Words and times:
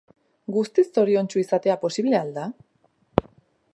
Guztiz 0.55 0.85
zoriontsu 1.01 1.39
izatea 1.41 1.75
posible 1.85 2.17
al 2.23 2.33
da? 2.39 2.47